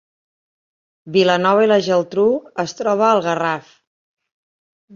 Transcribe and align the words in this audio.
Vilanova 1.17 1.67
i 1.67 1.69
la 1.73 1.77
Geltrú 1.89 2.25
es 2.65 2.75
troba 2.81 3.07
al 3.11 3.25
Garraf 3.29 3.71